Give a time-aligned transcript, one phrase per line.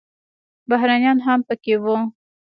[0.69, 1.97] بهرنیان هم پکې وو.